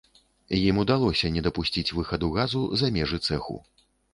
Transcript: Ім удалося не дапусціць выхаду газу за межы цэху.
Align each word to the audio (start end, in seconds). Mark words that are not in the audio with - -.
Ім 0.69 0.79
удалося 0.83 1.31
не 1.35 1.43
дапусціць 1.47 1.93
выхаду 1.99 2.33
газу 2.39 2.61
за 2.83 2.93
межы 2.97 3.23
цэху. 3.29 3.63